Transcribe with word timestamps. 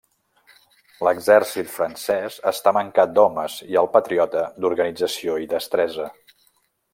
L'exèrcit 1.07 1.69
francès 1.73 2.37
està 2.53 2.73
mancat 2.77 3.13
d'homes 3.19 3.59
i 3.75 3.77
el 3.83 3.91
patriota, 3.99 4.43
d'organització 4.65 5.37
i 5.45 5.51
destresa. 5.53 6.09